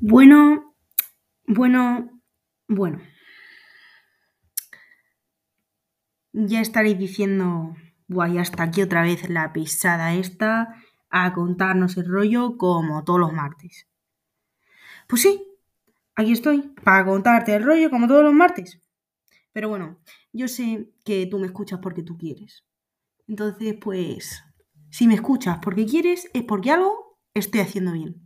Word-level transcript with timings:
Bueno, 0.00 0.74
bueno, 1.46 2.10
bueno. 2.68 3.00
Ya 6.32 6.60
estaréis 6.60 6.98
diciendo, 6.98 7.74
guay, 8.08 8.38
hasta 8.38 8.62
aquí 8.62 8.82
otra 8.82 9.02
vez 9.02 9.28
la 9.28 9.52
pisada 9.52 10.14
esta 10.14 10.76
a 11.10 11.32
contarnos 11.32 11.96
el 11.96 12.06
rollo 12.08 12.58
como 12.58 13.02
todos 13.04 13.18
los 13.20 13.32
martes. 13.32 13.86
Pues 15.08 15.22
sí, 15.22 15.42
aquí 16.16 16.32
estoy, 16.32 16.74
para 16.84 17.04
contarte 17.04 17.54
el 17.54 17.64
rollo 17.64 17.90
como 17.90 18.08
todos 18.08 18.24
los 18.24 18.34
martes. 18.34 18.80
Pero 19.52 19.68
bueno, 19.68 19.98
yo 20.32 20.48
sé 20.48 20.90
que 21.04 21.26
tú 21.26 21.38
me 21.38 21.46
escuchas 21.46 21.80
porque 21.80 22.02
tú 22.02 22.18
quieres. 22.18 22.64
Entonces, 23.28 23.76
pues, 23.80 24.44
si 24.90 25.08
me 25.08 25.14
escuchas 25.14 25.58
porque 25.62 25.86
quieres, 25.86 26.30
es 26.34 26.42
porque 26.44 26.72
algo 26.72 27.18
estoy 27.34 27.60
haciendo 27.60 27.92
bien. 27.92 28.25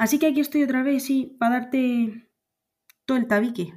Así 0.00 0.18
que 0.18 0.28
aquí 0.28 0.40
estoy 0.40 0.62
otra 0.62 0.82
vez, 0.82 1.04
sí, 1.04 1.36
para 1.38 1.60
darte 1.60 2.26
todo 3.04 3.18
el 3.18 3.26
tabique. 3.26 3.74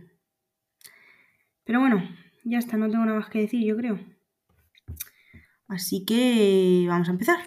Pero 1.66 1.82
bueno, 1.82 2.02
ya 2.46 2.60
está, 2.60 2.78
no 2.78 2.90
tengo 2.90 3.04
nada 3.04 3.20
más 3.20 3.30
que 3.30 3.40
decir, 3.40 3.66
yo 3.66 3.76
creo. 3.76 4.00
Así 5.68 6.06
que 6.06 6.86
vamos 6.88 7.10
a 7.10 7.12
empezar. 7.12 7.40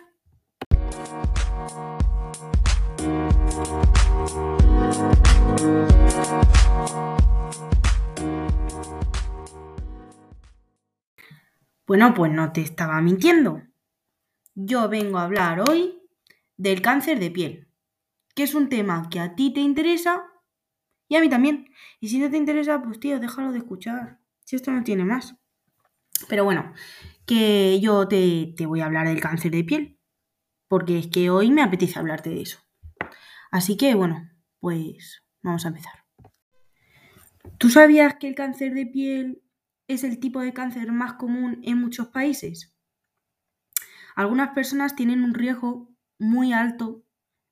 Bueno, 11.87 12.13
pues 12.13 12.31
no 12.31 12.53
te 12.53 12.61
estaba 12.61 13.01
mintiendo. 13.01 13.63
Yo 14.55 14.91
vengo 14.91 15.17
a 15.17 15.25
hablar 15.25 15.63
hoy 15.67 15.99
del 16.59 16.83
cáncer 16.83 17.19
de 17.19 17.31
piel, 17.31 17.66
que 18.37 18.43
es 18.43 18.55
un 18.55 18.69
tema 18.69 19.09
que 19.11 19.19
a 19.19 19.35
ti 19.35 19.53
te 19.53 19.61
interesa 19.61 20.23
y 21.09 21.17
a 21.17 21.21
mí 21.21 21.29
también. 21.31 21.71
Y 22.01 22.09
si 22.11 22.19
no 22.19 22.31
te 22.31 22.37
interesa, 22.37 22.83
pues 22.83 23.01
tío, 23.01 23.19
déjalo 23.19 23.51
de 23.51 23.59
escuchar. 23.59 24.21
Si 24.45 24.55
esto 24.55 24.71
no 24.71 24.85
tiene 24.85 25.05
más. 25.05 25.35
Pero 26.29 26.45
bueno, 26.45 26.75
que 27.27 27.81
yo 27.81 28.07
te, 28.07 28.53
te 28.55 28.67
voy 28.67 28.81
a 28.81 28.87
hablar 28.87 29.09
del 29.09 29.21
cáncer 29.21 29.53
de 29.53 29.65
piel, 29.65 29.99
porque 30.69 30.99
es 30.99 31.07
que 31.09 31.31
hoy 31.31 31.51
me 31.51 31.63
apetece 31.63 31.99
hablarte 31.99 32.29
de 32.29 32.43
eso. 32.43 32.59
Así 33.51 33.79
que 33.79 33.95
bueno, 33.95 34.31
pues 34.61 35.25
vamos 35.43 35.65
a 35.65 35.69
empezar. 35.69 36.05
¿Tú 37.59 37.71
sabías 37.71 38.17
que 38.17 38.29
el 38.29 38.35
cáncer 38.35 38.75
de 38.75 38.85
piel 38.85 39.43
es 39.89 40.05
el 40.05 40.21
tipo 40.21 40.41
de 40.41 40.53
cáncer 40.53 40.93
más 40.93 41.15
común 41.15 41.61
en 41.63 41.81
muchos 41.81 42.09
países? 42.09 42.77
Algunas 44.15 44.51
personas 44.51 44.95
tienen 44.95 45.25
un 45.25 45.33
riesgo 45.33 45.91
muy 46.19 46.53
alto 46.53 47.06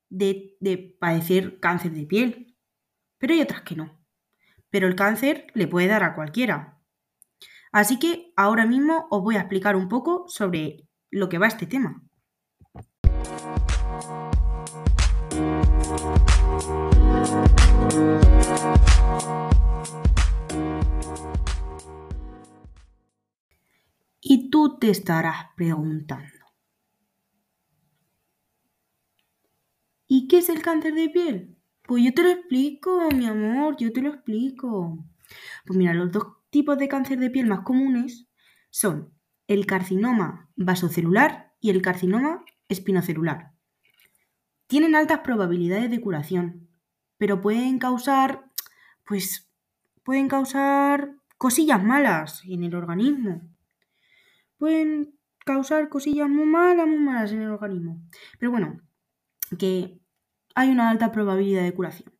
de, 0.09 0.55
de, 0.59 0.97
padecer 0.99 1.59
cáncer 1.59 1.91
de 1.91 2.05
piel, 2.05 2.57
pero 3.17 3.33
hay 3.33 3.41
otras 3.41 3.61
que 3.61 3.75
no. 3.75 3.99
Pero 4.69 4.87
el 4.87 4.95
cáncer 4.95 5.47
le 5.53 5.67
puede 5.67 5.87
dar 5.87 6.03
a 6.03 6.15
cualquiera. 6.15 6.81
Así 7.71 7.99
que 7.99 8.31
ahora 8.35 8.65
mismo 8.65 9.07
os 9.09 9.21
voy 9.21 9.35
a 9.35 9.41
explicar 9.41 9.75
un 9.75 9.89
poco 9.89 10.25
sobre 10.27 10.87
lo 11.09 11.29
que 11.29 11.37
va 11.37 11.47
este 11.47 11.65
tema. 11.65 12.01
Y 24.27 24.49
tú 24.49 24.79
te 24.79 24.89
estarás 24.89 25.47
preguntando, 25.55 26.34
¿y 30.25 30.27
qué 30.27 30.39
es 30.39 30.49
el 30.49 30.63
cáncer 30.63 30.95
de 30.95 31.09
piel? 31.09 31.55
Pues 31.83 32.03
yo 32.03 32.11
te 32.11 32.23
lo 32.23 32.29
explico, 32.29 33.09
mi 33.11 33.27
amor, 33.27 33.75
yo 33.77 33.93
te 33.93 34.01
lo 34.01 34.09
explico. 34.09 35.05
Pues 35.67 35.77
mira, 35.77 35.93
los 35.93 36.11
dos 36.11 36.25
tipos 36.49 36.79
de 36.79 36.87
cáncer 36.87 37.19
de 37.19 37.29
piel 37.29 37.45
más 37.45 37.59
comunes 37.59 38.27
son 38.71 39.13
el 39.45 39.67
carcinoma 39.67 40.49
vasocelular 40.55 41.53
y 41.61 41.69
el 41.69 41.83
carcinoma 41.83 42.43
espinocelular. 42.69 43.51
Tienen 44.65 44.95
altas 44.95 45.19
probabilidades 45.19 45.91
de 45.91 46.01
curación, 46.01 46.69
pero 47.19 47.39
pueden 47.39 47.77
causar, 47.77 48.49
pues, 49.05 49.47
pueden 50.01 50.27
causar 50.27 51.17
cosillas 51.37 51.83
malas 51.83 52.41
en 52.45 52.63
el 52.63 52.73
organismo. 52.73 53.47
Pueden 54.57 55.19
causar 55.45 55.87
cosillas 55.87 56.29
muy 56.29 56.45
malas, 56.45 56.87
muy 56.87 56.97
malas 56.97 57.31
en 57.31 57.43
el 57.43 57.51
organismo. 57.51 58.01
Pero 58.39 58.49
bueno, 58.49 58.81
que 59.59 59.99
hay 60.55 60.69
una 60.69 60.89
alta 60.89 61.11
probabilidad 61.11 61.63
de 61.63 61.73
curación. 61.73 62.13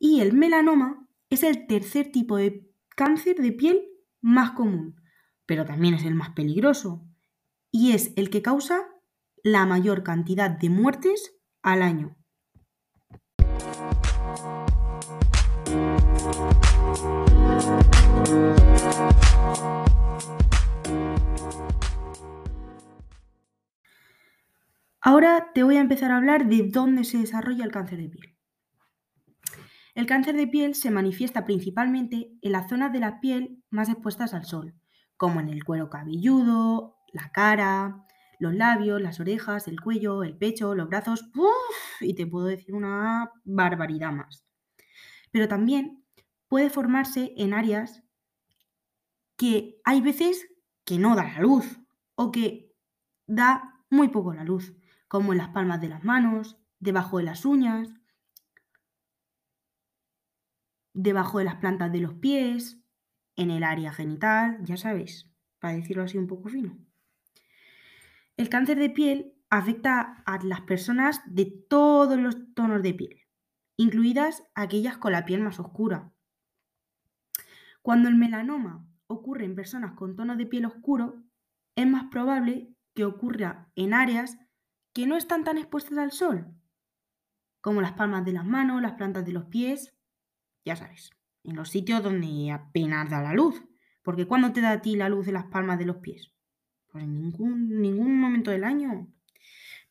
Y 0.00 0.20
el 0.20 0.32
melanoma 0.32 1.06
es 1.28 1.42
el 1.42 1.66
tercer 1.66 2.10
tipo 2.12 2.36
de 2.36 2.64
cáncer 2.96 3.36
de 3.36 3.52
piel 3.52 3.82
más 4.20 4.52
común, 4.52 5.00
pero 5.44 5.64
también 5.64 5.94
es 5.94 6.04
el 6.04 6.14
más 6.14 6.30
peligroso 6.30 7.04
y 7.70 7.92
es 7.92 8.12
el 8.16 8.30
que 8.30 8.42
causa 8.42 8.88
la 9.42 9.66
mayor 9.66 10.04
cantidad 10.04 10.50
de 10.50 10.70
muertes 10.70 11.36
al 11.62 11.82
año. 11.82 12.16
Ahora 25.00 25.52
te 25.54 25.62
voy 25.62 25.76
a 25.76 25.80
empezar 25.80 26.10
a 26.10 26.16
hablar 26.16 26.48
de 26.48 26.68
dónde 26.70 27.04
se 27.04 27.18
desarrolla 27.18 27.64
el 27.64 27.70
cáncer 27.70 27.98
de 27.98 28.08
piel. 28.08 28.36
El 29.94 30.06
cáncer 30.06 30.36
de 30.36 30.46
piel 30.46 30.74
se 30.74 30.90
manifiesta 30.90 31.44
principalmente 31.44 32.32
en 32.42 32.52
las 32.52 32.68
zonas 32.68 32.92
de 32.92 33.00
la 33.00 33.20
piel 33.20 33.62
más 33.70 33.88
expuestas 33.88 34.34
al 34.34 34.44
sol, 34.44 34.74
como 35.16 35.40
en 35.40 35.48
el 35.48 35.64
cuero 35.64 35.88
cabelludo, 35.88 36.96
la 37.12 37.30
cara, 37.30 38.04
los 38.38 38.54
labios, 38.54 39.00
las 39.00 39.20
orejas, 39.20 39.68
el 39.68 39.80
cuello, 39.80 40.22
el 40.22 40.36
pecho, 40.36 40.74
los 40.74 40.88
brazos, 40.88 41.30
¡uf! 41.34 42.00
y 42.02 42.14
te 42.14 42.26
puedo 42.26 42.46
decir 42.46 42.74
una 42.74 43.32
barbaridad 43.44 44.12
más. 44.12 44.44
Pero 45.30 45.48
también 45.48 46.04
puede 46.48 46.70
formarse 46.70 47.34
en 47.36 47.54
áreas 47.54 48.02
que 49.36 49.80
hay 49.84 50.00
veces 50.00 50.48
que 50.84 50.98
no 50.98 51.14
da 51.14 51.24
la 51.24 51.40
luz 51.40 51.80
o 52.14 52.30
que 52.32 52.72
da 53.26 53.84
muy 53.90 54.08
poco 54.08 54.34
la 54.34 54.44
luz, 54.44 54.74
como 55.08 55.32
en 55.32 55.38
las 55.38 55.48
palmas 55.48 55.80
de 55.80 55.88
las 55.88 56.04
manos, 56.04 56.58
debajo 56.78 57.18
de 57.18 57.24
las 57.24 57.44
uñas, 57.44 57.88
debajo 60.92 61.38
de 61.38 61.44
las 61.44 61.56
plantas 61.56 61.90
de 61.90 62.00
los 62.00 62.14
pies, 62.14 62.78
en 63.36 63.50
el 63.50 63.62
área 63.62 63.92
genital, 63.92 64.58
ya 64.64 64.76
sabéis, 64.76 65.30
para 65.58 65.74
decirlo 65.74 66.02
así 66.02 66.18
un 66.18 66.26
poco 66.26 66.48
fino. 66.48 66.76
El 68.36 68.48
cáncer 68.48 68.78
de 68.78 68.90
piel 68.90 69.34
afecta 69.50 70.22
a 70.26 70.44
las 70.44 70.60
personas 70.62 71.22
de 71.26 71.46
todos 71.46 72.18
los 72.18 72.36
tonos 72.54 72.82
de 72.82 72.94
piel, 72.94 73.22
incluidas 73.76 74.42
aquellas 74.54 74.98
con 74.98 75.12
la 75.12 75.24
piel 75.24 75.40
más 75.40 75.58
oscura. 75.58 76.12
Cuando 77.80 78.08
el 78.08 78.16
melanoma 78.16 78.86
ocurre 79.06 79.44
en 79.44 79.54
personas 79.54 79.92
con 79.92 80.16
tono 80.16 80.36
de 80.36 80.46
piel 80.46 80.66
oscuro, 80.66 81.22
es 81.76 81.86
más 81.86 82.04
probable 82.10 82.74
que 82.94 83.04
ocurra 83.04 83.70
en 83.76 83.94
áreas 83.94 84.36
que 84.98 85.06
no 85.06 85.16
están 85.16 85.44
tan 85.44 85.58
expuestas 85.58 85.96
al 85.96 86.10
sol, 86.10 86.48
como 87.60 87.80
las 87.80 87.92
palmas 87.92 88.24
de 88.24 88.32
las 88.32 88.44
manos, 88.44 88.82
las 88.82 88.94
plantas 88.94 89.24
de 89.24 89.30
los 89.30 89.44
pies, 89.44 89.94
ya 90.64 90.74
sabes, 90.74 91.12
en 91.44 91.54
los 91.54 91.68
sitios 91.68 92.02
donde 92.02 92.50
apenas 92.50 93.08
da 93.08 93.22
la 93.22 93.32
luz. 93.32 93.62
Porque 94.02 94.26
cuando 94.26 94.52
te 94.52 94.60
da 94.60 94.72
a 94.72 94.82
ti 94.82 94.96
la 94.96 95.08
luz 95.08 95.28
en 95.28 95.34
las 95.34 95.44
palmas 95.44 95.78
de 95.78 95.84
los 95.84 95.98
pies? 95.98 96.32
Pues 96.88 97.04
en 97.04 97.14
ningún, 97.14 97.80
ningún 97.80 98.18
momento 98.18 98.50
del 98.50 98.64
año. 98.64 99.06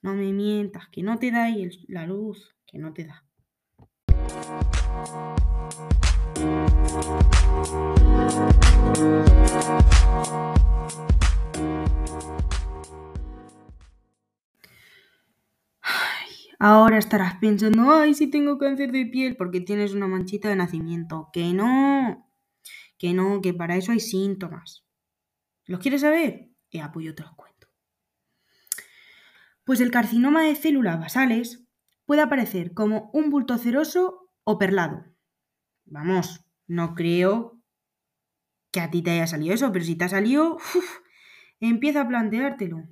No 0.02 0.14
me 0.14 0.34
mientas, 0.34 0.90
que 0.90 1.04
no 1.04 1.18
te 1.18 1.32
da 1.32 1.46
ahí 1.46 1.70
la 1.88 2.06
luz, 2.06 2.58
que 2.66 2.78
no 2.78 2.92
te 2.92 3.06
da. 3.06 3.24
Ahora 16.60 16.98
estarás 16.98 17.36
pensando, 17.36 17.92
ay, 17.92 18.16
si 18.16 18.28
tengo 18.28 18.58
cáncer 18.58 18.92
de 18.92 19.06
piel 19.06 19.38
porque 19.38 19.62
tienes 19.62 19.94
una 19.94 20.08
manchita 20.08 20.50
de 20.50 20.56
nacimiento. 20.56 21.30
Que 21.32 21.54
no, 21.54 22.32
que 22.98 23.14
no, 23.14 23.42
que 23.42 23.54
para 23.54 23.76
eso 23.76 23.92
hay 23.92 24.00
síntomas. 24.00 24.86
¿Los 25.66 25.80
quieres 25.80 26.02
saber? 26.02 26.50
Eh, 26.72 26.82
pues 26.92 27.06
yo 27.06 27.14
te 27.14 27.24
los 27.24 27.36
cuento. 27.36 27.68
Pues 29.64 29.82
el 29.82 29.92
carcinoma 29.92 30.44
de 30.44 30.56
células 30.56 31.00
basales 31.00 31.68
puede 32.06 32.22
aparecer 32.22 32.74
como 32.74 33.12
un 33.14 33.30
bulto 33.30 33.58
ceroso 33.58 34.32
o 34.44 34.58
perlado. 34.58 35.06
Vamos, 35.86 36.46
no 36.66 36.96
creo 36.96 37.62
que 38.72 38.80
a 38.80 38.90
ti 38.90 39.02
te 39.02 39.12
haya 39.12 39.28
salido 39.28 39.54
eso, 39.54 39.72
pero 39.72 39.86
si 39.86 39.96
te 39.96 40.06
ha 40.06 40.10
salido, 40.10 40.56
uf, 40.56 41.00
empieza 41.60 42.02
a 42.02 42.08
planteártelo. 42.08 42.88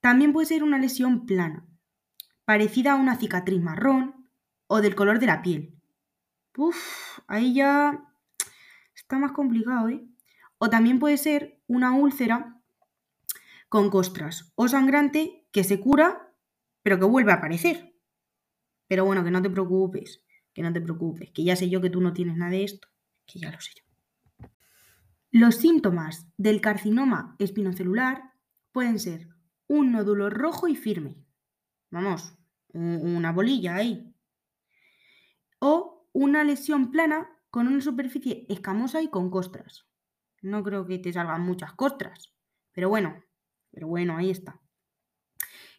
También 0.00 0.32
puede 0.32 0.46
ser 0.46 0.62
una 0.62 0.78
lesión 0.78 1.26
plana, 1.26 1.66
parecida 2.48 2.92
a 2.92 2.94
una 2.94 3.18
cicatriz 3.18 3.60
marrón, 3.60 4.26
o 4.68 4.80
del 4.80 4.94
color 4.94 5.18
de 5.18 5.26
la 5.26 5.42
piel. 5.42 5.78
Uf, 6.56 7.18
ahí 7.26 7.52
ya 7.52 8.10
está 8.94 9.18
más 9.18 9.32
complicado, 9.32 9.90
¿eh? 9.90 10.02
O 10.56 10.70
también 10.70 10.98
puede 10.98 11.18
ser 11.18 11.60
una 11.66 11.92
úlcera 11.92 12.58
con 13.68 13.90
costras 13.90 14.50
o 14.54 14.66
sangrante 14.66 15.46
que 15.52 15.62
se 15.62 15.78
cura, 15.78 16.32
pero 16.82 16.98
que 16.98 17.04
vuelve 17.04 17.32
a 17.32 17.34
aparecer. 17.34 17.94
Pero 18.86 19.04
bueno, 19.04 19.22
que 19.24 19.30
no 19.30 19.42
te 19.42 19.50
preocupes, 19.50 20.24
que 20.54 20.62
no 20.62 20.72
te 20.72 20.80
preocupes, 20.80 21.30
que 21.32 21.44
ya 21.44 21.54
sé 21.54 21.68
yo 21.68 21.82
que 21.82 21.90
tú 21.90 22.00
no 22.00 22.14
tienes 22.14 22.38
nada 22.38 22.52
de 22.52 22.64
esto, 22.64 22.88
que 23.26 23.40
ya 23.40 23.52
lo 23.52 23.60
sé 23.60 23.72
yo. 23.76 24.48
Los 25.32 25.56
síntomas 25.56 26.26
del 26.38 26.62
carcinoma 26.62 27.36
espinocelular 27.38 28.32
pueden 28.72 28.98
ser 28.98 29.28
un 29.66 29.92
nódulo 29.92 30.30
rojo 30.30 30.66
y 30.66 30.76
firme. 30.76 31.22
Vamos, 31.90 32.37
una 32.72 33.32
bolilla 33.32 33.76
ahí. 33.76 34.14
O 35.58 36.08
una 36.12 36.44
lesión 36.44 36.90
plana 36.90 37.28
con 37.50 37.66
una 37.66 37.80
superficie 37.80 38.46
escamosa 38.48 39.02
y 39.02 39.08
con 39.08 39.30
costras. 39.30 39.86
No 40.42 40.62
creo 40.62 40.86
que 40.86 40.98
te 40.98 41.12
salgan 41.12 41.42
muchas 41.42 41.72
costras, 41.72 42.32
pero 42.72 42.88
bueno, 42.88 43.22
pero 43.70 43.88
bueno, 43.88 44.16
ahí 44.16 44.30
está. 44.30 44.60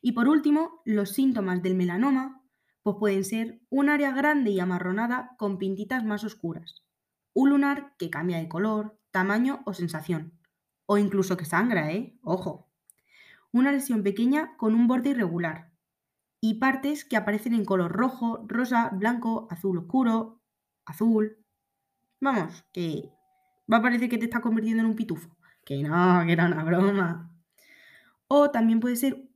Y 0.02 0.14
por 0.14 0.28
último, 0.28 0.82
los 0.86 1.12
síntomas 1.12 1.62
del 1.62 1.76
melanoma 1.76 2.44
pues 2.82 2.96
pueden 2.98 3.26
ser 3.26 3.62
un 3.70 3.90
área 3.90 4.12
grande 4.12 4.52
y 4.52 4.60
amarronada 4.60 5.36
con 5.38 5.58
pintitas 5.58 6.06
más 6.06 6.24
oscuras, 6.24 6.86
un 7.34 7.50
lunar 7.50 7.94
que 7.98 8.10
cambia 8.10 8.38
de 8.38 8.48
color, 8.48 8.98
tamaño 9.12 9.62
o 9.66 9.74
sensación, 9.74 10.40
o 10.86 10.98
incluso 10.98 11.36
que 11.38 11.46
sangra, 11.46 11.92
¿eh? 11.92 12.18
Ojo. 12.22 12.72
Una 13.52 13.72
lesión 13.72 14.04
pequeña 14.04 14.56
con 14.58 14.76
un 14.76 14.88
borde 14.88 15.10
irregular 15.10 15.69
y 16.42 16.56
partes 16.56 17.04
que 17.06 17.18
aparecen 17.18 17.54
en 17.54 17.66
color 17.66 17.92
rojo, 17.92 18.46
rosa, 18.48 18.90
blanco, 18.94 19.48
azul 19.50 19.78
oscuro, 19.78 20.42
azul. 20.86 21.38
Vamos, 22.22 22.64
que 22.72 23.12
va 23.72 23.78
a 23.78 23.82
parecer 23.82 24.10
que 24.10 24.18
te 24.18 24.26
está 24.26 24.42
convirtiendo 24.42 24.84
en 24.84 24.90
un 24.90 24.96
pitufo. 24.96 25.36
Que 25.66 25.84
no, 25.84 26.26
que 26.26 26.32
era 26.32 26.46
una 26.46 26.64
broma. 26.64 27.32
O 28.28 28.52
también 28.52 28.80
puede 28.80 28.96
ser 28.96 29.30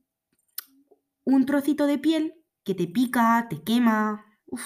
un 1.24 1.46
trocito 1.46 1.86
de 1.86 1.98
piel 1.98 2.34
que 2.64 2.74
te 2.74 2.86
pica, 2.86 3.46
te 3.48 3.62
quema. 3.62 4.24
Uf, 4.46 4.62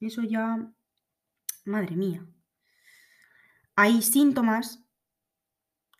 eso 0.00 0.22
ya... 0.22 0.72
Madre 1.64 1.96
mía. 1.96 2.26
Hay 3.76 4.00
síntomas 4.00 4.82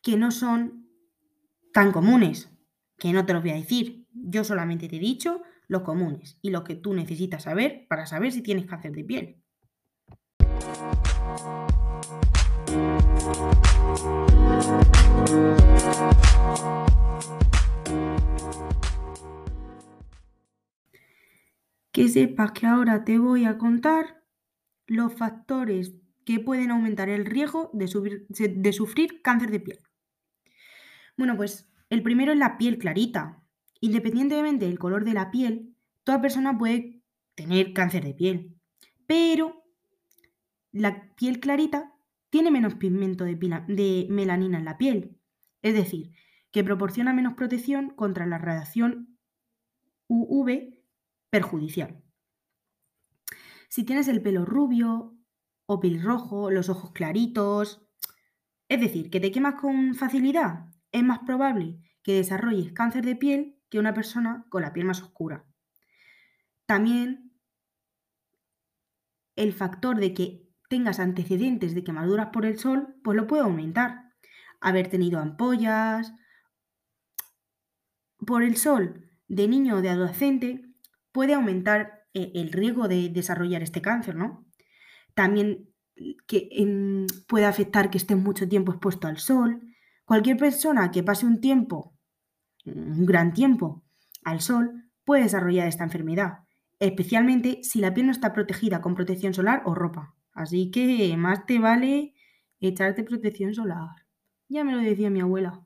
que 0.03 0.17
no 0.17 0.31
son 0.31 0.89
tan 1.75 1.93
comunes, 1.93 2.51
que 2.97 3.13
no 3.13 3.27
te 3.27 3.35
los 3.35 3.43
voy 3.43 3.51
a 3.51 3.57
decir. 3.57 4.07
Yo 4.13 4.45
solamente 4.45 4.89
te 4.89 4.97
he 4.97 5.01
dicho 5.01 5.43
los 5.69 5.83
comunes 5.83 6.39
y 6.43 6.51
lo 6.51 6.65
que 6.65 6.75
tú 6.75 6.95
necesitas 6.95 7.45
saber 7.45 7.87
para 7.89 8.07
saber 8.07 8.33
si 8.33 8.43
tienes 8.43 8.67
cáncer 8.67 8.93
de 8.93 9.05
piel. 9.05 9.43
Que 21.93 22.09
sepas 22.09 22.53
que 22.53 22.67
ahora 22.67 23.05
te 23.05 23.19
voy 23.19 23.45
a 23.45 23.59
contar 23.59 24.25
los 24.87 25.13
factores 25.15 25.95
que 26.25 26.41
pueden 26.41 26.71
aumentar 26.71 27.09
el 27.09 27.27
riesgo 27.27 27.71
de, 27.73 27.87
de 28.29 28.73
sufrir 28.73 29.23
cáncer 29.23 29.51
de 29.51 29.61
piel. 29.61 29.79
Bueno, 31.17 31.37
pues 31.37 31.73
el 31.91 32.03
primero 32.03 32.33
es 32.33 32.39
la 32.39 32.59
piel 32.59 32.79
clarita. 32.79 33.43
Independientemente 33.81 34.67
del 34.67 34.79
color 34.79 35.05
de 35.05 35.15
la 35.15 35.31
piel, 35.31 35.77
toda 36.05 36.21
persona 36.21 36.57
puede 36.57 37.03
tener 37.35 37.73
cáncer 37.73 38.05
de 38.05 38.15
piel. 38.15 38.57
Pero 39.07 39.65
la 40.73 41.15
piel 41.15 41.41
clarita 41.41 41.95
tiene 42.31 42.51
menos 42.51 42.75
pigmento 42.75 43.25
de, 43.25 44.07
melanina 44.11 44.59
en 44.59 44.65
la 44.65 44.77
piel, 44.77 45.19
es 45.63 45.75
decir, 45.75 46.13
que 46.51 46.65
proporciona 46.65 47.13
menos 47.13 47.35
protección 47.35 47.91
contra 47.91 48.27
la 48.27 48.39
radiación 48.39 49.19
UV 50.09 50.79
perjudicial. 51.31 52.03
Si 53.69 53.85
tienes 53.85 54.09
el 54.09 54.23
pelo 54.23 54.45
rubio 54.45 55.15
o 55.67 55.81
rojo, 56.03 56.51
los 56.51 56.69
ojos 56.69 56.93
claritos, 56.93 57.87
es 58.69 58.81
decir, 58.81 59.11
que 59.11 59.21
te 59.21 59.31
quemas 59.31 59.61
con 59.61 59.95
facilidad, 59.95 60.67
es 60.93 61.03
más 61.03 61.21
probable 61.21 61.79
que 62.03 62.15
desarrolles 62.15 62.73
cáncer 62.73 63.05
de 63.05 63.17
piel 63.17 63.58
que 63.71 63.79
una 63.79 63.95
persona 63.95 64.47
con 64.49 64.63
la 64.63 64.73
piel 64.73 64.87
más 64.87 65.03
oscura. 65.03 65.45
También 66.67 67.33
el 69.37 69.53
factor 69.53 69.99
de 69.99 70.15
que 70.15 70.49
tengas 70.69 71.01
antecedentes 71.01 71.75
de 71.75 71.85
quemaduras 71.85 72.29
por 72.33 72.45
el 72.45 72.59
sol, 72.59 72.97
pues 73.03 73.17
lo 73.17 73.27
puede 73.27 73.43
aumentar. 73.43 74.13
Haber 74.61 74.89
tenido 74.89 75.21
ampollas 75.21 76.13
por 78.27 78.43
el 78.43 78.57
sol 78.57 79.09
de 79.29 79.49
niño 79.49 79.77
o 79.77 79.81
de 79.81 79.91
adolescente 79.91 80.65
puede 81.13 81.35
aumentar 81.35 82.07
eh, 82.15 82.33
el 82.35 82.53
riesgo 82.53 82.89
de 82.89 83.09
desarrollar 83.09 83.63
este 83.63 83.81
cáncer, 83.81 84.17
¿no? 84.17 84.47
También 85.15 85.69
que 86.27 86.49
puede 87.27 87.47
afectar 87.47 87.91
que 87.91 87.99
estés 87.99 88.17
mucho 88.17 88.49
tiempo 88.49 88.73
expuesto 88.73 89.09
al 89.09 89.19
sol. 89.19 89.61
Cualquier 90.05 90.37
persona 90.37 90.91
que 90.91 91.03
pase 91.03 91.27
un 91.27 91.41
tiempo, 91.41 91.98
un 92.75 93.07
gran 93.07 93.33
tiempo, 93.33 93.85
al 94.25 94.41
sol 94.41 94.91
puede 95.05 95.23
desarrollar 95.23 95.69
esta 95.69 95.85
enfermedad, 95.85 96.41
especialmente 96.79 97.61
si 97.63 97.81
la 97.81 97.95
piel 97.95 98.07
no 98.07 98.13
está 98.13 98.33
protegida 98.33 98.81
con 98.81 98.95
protección 98.95 99.35
solar 99.35 99.63
o 99.65 99.75
ropa. 99.75 100.15
Así 100.33 100.71
que 100.71 101.17
más 101.17 101.47
te 101.47 101.59
vale 101.59 102.15
echarte 102.61 103.05
protección 103.05 103.55
solar. 103.55 103.89
Ya 104.49 104.65
me 104.65 104.73
lo 104.73 104.79
decía 104.79 105.11
mi 105.11 105.21
abuela. 105.21 105.65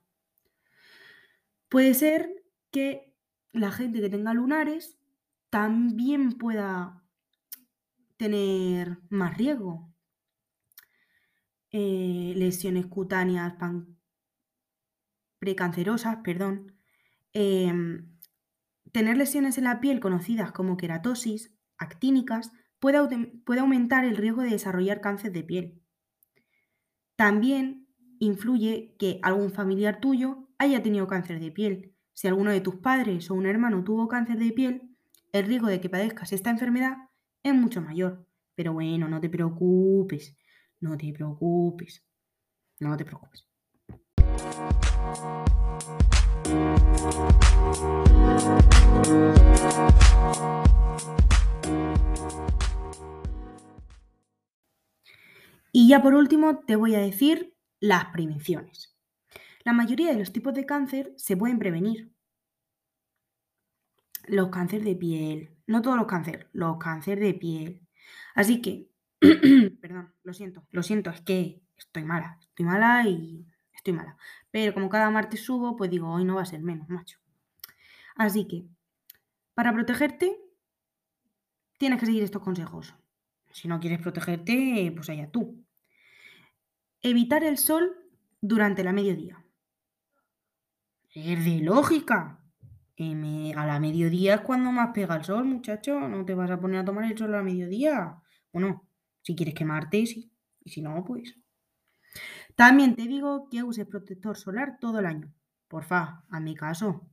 Puede 1.69 1.95
ser 1.95 2.31
que 2.71 3.15
la 3.53 3.71
gente 3.71 4.01
que 4.01 4.11
tenga 4.11 4.35
lunares 4.35 4.99
también 5.51 6.33
pueda 6.33 7.03
tener 8.17 8.99
más 9.11 9.37
riesgo. 9.37 9.93
Eh, 11.71 12.35
lesiones 12.37 12.87
cutáneas 12.87 13.55
precancerosas, 15.39 16.19
perdón. 16.23 16.77
Em, 17.35 18.19
tener 18.93 19.17
lesiones 19.17 19.59
en 19.59 19.65
la 19.65 19.81
piel 19.81 20.01
conocidas 20.01 20.53
como 20.53 20.77
queratosis, 20.77 21.55
actínicas, 21.79 22.53
puede, 22.79 22.99
aumentar 23.59 24.05
el 24.05 24.17
riesgo 24.17 24.43
de 24.43 24.51
desarrollar 24.51 25.01
cáncer 25.01 25.33
de 25.33 25.43
piel. 25.43 25.83
También 27.17 27.89
influye 28.19 28.97
que 28.99 29.19
algún 29.23 29.51
familiar 29.51 30.01
tuyo 30.01 30.49
haya 30.59 30.83
tenido 30.83 31.07
cáncer 31.07 31.41
de 31.41 31.51
piel. 31.51 31.95
Si 32.13 32.29
alguno 32.29 32.51
de 32.51 32.61
tus 32.61 32.77
padres 32.77 33.31
o 33.31 33.35
un 33.35 33.47
hermano 33.47 33.85
tuvo 33.85 34.09
cáncer 34.09 34.39
de 34.39 34.53
piel, 34.53 34.97
el 35.33 35.47
riesgo 35.47 35.69
de 35.69 35.81
que 35.81 35.89
padezcas 35.89 36.33
esta 36.33 36.51
enfermedad 36.51 36.97
es 37.43 37.55
mucho 37.55 37.81
mayor. 37.81 38.27
Pero 38.55 38.75
bueno, 38.75 39.09
no 39.09 39.21
te 39.21 39.31
preocupes, 39.31 40.37
no 40.81 40.97
te 40.97 41.13
preocupes, 41.13 42.05
no 42.81 42.97
te 42.97 43.05
preocupes. 43.05 43.49
Y 55.75 55.89
ya 55.89 56.03
por 56.03 56.15
último 56.15 56.59
te 56.61 56.77
voy 56.77 56.95
a 56.95 57.01
decir 57.01 57.57
las 57.81 58.07
prevenciones. 58.07 58.95
La 59.65 59.73
mayoría 59.73 60.13
de 60.13 60.19
los 60.19 60.33
tipos 60.33 60.55
de 60.55 60.67
cáncer 60.67 61.13
se 61.17 61.37
pueden 61.37 61.59
prevenir. 61.59 62.13
Los 64.27 64.51
cánceres 64.51 64.85
de 64.85 64.95
piel, 64.95 65.57
no 65.67 65.83
todos 65.83 65.97
los 65.97 66.07
cánceres, 66.07 66.47
los 66.53 66.77
cánceres 66.79 67.25
de 67.25 67.35
piel. 67.35 67.89
Así 68.35 68.61
que, 68.61 68.91
perdón, 69.81 70.15
lo 70.23 70.35
siento, 70.35 70.67
lo 70.71 70.83
siento, 70.83 71.11
es 71.11 71.23
que 71.23 71.63
estoy 71.77 72.05
mala, 72.05 72.39
estoy 72.41 72.67
mala 72.67 73.09
y 73.09 73.47
estoy 73.83 73.95
mala. 73.95 74.17
Pero 74.51 74.73
como 74.73 74.89
cada 74.89 75.11
martes 75.11 75.45
subo, 75.45 75.77
pues 75.77 75.91
digo, 75.91 76.09
hoy 76.09 76.25
no 76.25 76.37
va 76.37 76.43
a 76.43 76.47
ser 76.47 76.61
menos, 76.61 76.89
macho. 76.89 77.19
Así 78.15 78.47
que, 78.47 78.65
para 79.55 79.73
protegerte, 79.73 80.41
tienes 81.79 81.99
que 81.99 82.07
seguir 82.07 82.23
estos 82.23 82.43
consejos. 82.43 82.95
Si 83.51 83.69
no 83.69 83.81
quieres 83.81 83.99
protegerte, 84.01 84.93
pues 84.95 85.11
allá 85.11 85.31
tú. 85.31 85.65
Evitar 87.03 87.43
el 87.43 87.59
sol 87.59 87.97
durante 88.41 88.85
la 88.85 88.93
mediodía. 88.93 89.45
Es 91.13 91.45
de 91.45 91.59
lógica. 91.59 92.39
a 92.99 93.67
la 93.67 93.81
mediodía 93.81 94.35
es 94.35 94.41
cuando 94.43 94.71
más 94.71 94.93
pega 94.95 95.17
el 95.17 95.25
sol, 95.25 95.45
muchacho. 95.45 96.09
No 96.09 96.25
te 96.25 96.35
vas 96.35 96.51
a 96.51 96.61
poner 96.61 96.81
a 96.81 96.85
tomar 96.85 97.11
el 97.11 97.19
sol 97.19 97.35
a 97.35 97.39
la 97.39 97.43
mediodía. 97.43 98.23
Bueno, 98.53 98.89
si 99.23 99.35
quieres 99.35 99.55
quemarte, 99.55 100.07
sí. 100.07 100.33
Y 100.65 100.71
si 100.71 100.81
no, 100.81 101.05
pues. 101.05 101.37
También 102.57 102.97
te 102.97 103.03
digo 103.03 103.49
que 103.51 103.63
uses 103.63 103.87
protector 103.87 104.37
solar 104.37 104.79
todo 104.81 105.01
el 105.01 105.07
año. 105.07 105.33
Porfa, 105.69 106.25
a 106.31 106.41
mi 106.41 106.55
caso. 106.55 107.09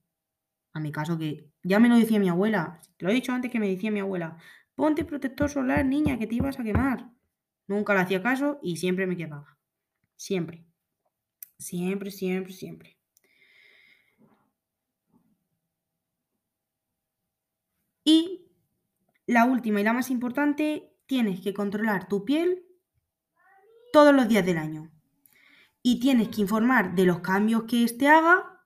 A 0.73 0.79
mi 0.79 0.91
caso 0.91 1.17
que 1.17 1.49
ya 1.63 1.79
me 1.79 1.89
lo 1.89 1.97
decía 1.97 2.19
mi 2.19 2.29
abuela. 2.29 2.79
Te 2.97 3.05
lo 3.05 3.11
he 3.11 3.15
dicho 3.15 3.31
antes 3.31 3.51
que 3.51 3.59
me 3.59 3.69
decía 3.69 3.91
mi 3.91 3.99
abuela 3.99 4.37
ponte 4.79 5.03
protector 5.03 5.49
solar, 5.49 5.85
niña, 5.85 6.17
que 6.17 6.25
te 6.25 6.35
ibas 6.35 6.57
a 6.57 6.63
quemar. 6.63 7.11
Nunca 7.67 7.93
le 7.93 7.99
hacía 7.99 8.23
caso 8.23 8.59
y 8.63 8.77
siempre 8.77 9.05
me 9.07 9.17
quemaba. 9.17 9.57
Siempre. 10.15 10.65
Siempre, 11.57 12.11
siempre, 12.11 12.53
siempre. 12.53 12.97
Y 18.05 18.47
la 19.27 19.43
última 19.43 19.81
y 19.81 19.83
la 19.83 19.91
más 19.91 20.09
importante, 20.09 20.93
tienes 21.07 21.41
que 21.41 21.53
controlar 21.53 22.07
tu 22.07 22.23
piel 22.23 22.63
todos 23.91 24.15
los 24.15 24.29
días 24.29 24.45
del 24.45 24.59
año. 24.59 24.89
Y 25.81 25.99
tienes 25.99 26.29
que 26.29 26.41
informar 26.41 26.95
de 26.95 27.05
los 27.05 27.19
cambios 27.19 27.63
que 27.63 27.83
éste 27.83 28.07
haga 28.07 28.63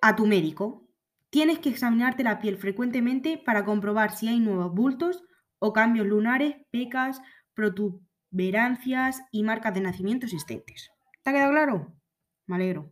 a 0.00 0.16
tu 0.16 0.26
médico. 0.26 0.88
Tienes 1.30 1.58
que 1.58 1.68
examinarte 1.68 2.22
la 2.22 2.38
piel 2.38 2.56
frecuentemente 2.56 3.38
para 3.38 3.64
comprobar 3.64 4.16
si 4.16 4.28
hay 4.28 4.40
nuevos 4.40 4.72
bultos 4.72 5.24
o 5.58 5.72
cambios 5.72 6.06
lunares, 6.06 6.56
pecas, 6.70 7.20
protuberancias 7.54 9.22
y 9.30 9.42
marcas 9.42 9.74
de 9.74 9.80
nacimiento 9.80 10.26
existentes. 10.26 10.90
¿Te 11.22 11.30
ha 11.30 11.32
quedado 11.32 11.52
claro? 11.52 11.96
Me 12.46 12.56
alegro. 12.56 12.90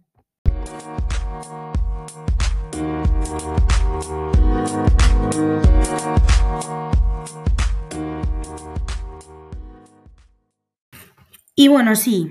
Y 11.54 11.68
bueno, 11.68 11.94
sí, 11.94 12.28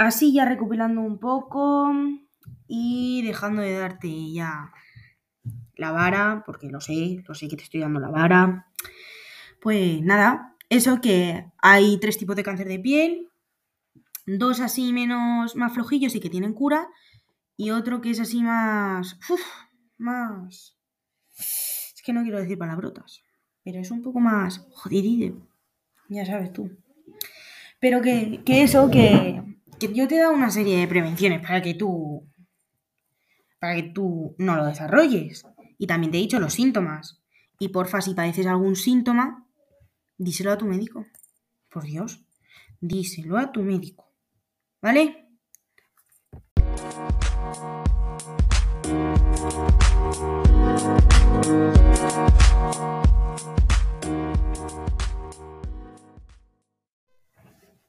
así 0.00 0.32
ya 0.32 0.46
recopilando 0.46 1.02
un 1.02 1.18
poco 1.18 1.92
y 2.66 3.22
dejando 3.22 3.62
de 3.62 3.78
darte 3.78 4.32
ya 4.32 4.72
la 5.76 5.92
vara, 5.92 6.42
porque 6.46 6.68
lo 6.68 6.80
sé, 6.80 7.22
lo 7.26 7.34
sé 7.34 7.48
que 7.48 7.56
te 7.56 7.64
estoy 7.64 7.80
dando 7.80 8.00
la 8.00 8.08
vara. 8.08 8.66
Pues 9.60 10.00
nada, 10.02 10.56
eso 10.70 11.00
que 11.00 11.50
hay 11.58 11.98
tres 12.00 12.16
tipos 12.16 12.34
de 12.34 12.42
cáncer 12.42 12.66
de 12.66 12.78
piel, 12.78 13.28
dos 14.26 14.60
así 14.60 14.92
menos 14.92 15.54
más 15.54 15.74
flojillos 15.74 16.14
y 16.14 16.20
que 16.20 16.30
tienen 16.30 16.54
cura, 16.54 16.88
y 17.56 17.70
otro 17.70 18.00
que 18.00 18.10
es 18.10 18.20
así 18.20 18.42
más... 18.42 19.18
Más... 19.98 20.78
Es 21.36 22.02
que 22.02 22.14
no 22.14 22.22
quiero 22.22 22.38
decir 22.38 22.56
palabrotas, 22.56 23.22
pero 23.62 23.80
es 23.80 23.90
un 23.90 24.00
poco 24.00 24.18
más 24.18 24.66
jodido, 24.70 25.46
ya 26.08 26.24
sabes 26.24 26.54
tú. 26.54 26.70
Pero 27.80 28.00
que, 28.00 28.42
que 28.44 28.62
eso, 28.62 28.90
que, 28.90 29.49
yo 29.88 30.06
te 30.08 30.16
he 30.16 30.20
dado 30.20 30.32
una 30.32 30.50
serie 30.50 30.78
de 30.78 30.88
prevenciones 30.88 31.40
para 31.40 31.62
que 31.62 31.74
tú 31.74 32.26
para 33.60 33.76
que 33.76 33.82
tú 33.84 34.34
no 34.38 34.56
lo 34.56 34.66
desarrolles. 34.66 35.44
Y 35.78 35.86
también 35.86 36.10
te 36.10 36.18
he 36.18 36.22
dicho 36.22 36.40
los 36.40 36.54
síntomas. 36.54 37.20
Y 37.58 37.68
porfa, 37.68 38.00
si 38.00 38.14
padeces 38.14 38.46
algún 38.46 38.74
síntoma, 38.74 39.46
díselo 40.16 40.50
a 40.50 40.58
tu 40.58 40.66
médico. 40.66 41.06
Por 41.68 41.84
Dios, 41.84 42.24
díselo 42.80 43.36
a 43.36 43.52
tu 43.52 43.62
médico. 43.62 44.06
¿Vale? 44.80 45.26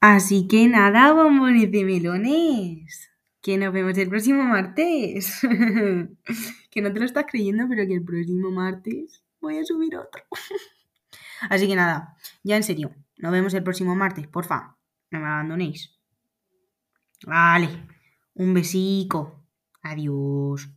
Así 0.02 0.48
que 0.48 0.66
nada, 0.66 1.12
bombones 1.12 1.70
de 1.70 1.84
melones. 1.84 3.08
Que 3.40 3.56
nos 3.56 3.72
vemos 3.72 3.96
el 3.98 4.08
próximo 4.08 4.42
martes. 4.42 5.38
que 6.72 6.82
no 6.82 6.92
te 6.92 6.98
lo 6.98 7.04
estás 7.04 7.24
creyendo, 7.30 7.68
pero 7.68 7.86
que 7.86 7.94
el 7.94 8.04
próximo 8.04 8.50
martes 8.50 9.22
voy 9.40 9.58
a 9.58 9.64
subir 9.64 9.94
otro. 9.96 10.24
Así 11.48 11.68
que 11.68 11.76
nada, 11.76 12.16
ya 12.42 12.56
en 12.56 12.64
serio, 12.64 12.92
nos 13.16 13.30
vemos 13.30 13.54
el 13.54 13.62
próximo 13.62 13.94
martes, 13.94 14.26
porfa. 14.26 14.76
No 15.12 15.20
me 15.20 15.26
abandonéis. 15.26 15.96
Vale, 17.24 17.68
un 18.34 18.54
besico. 18.54 19.46
Adiós. 19.82 20.68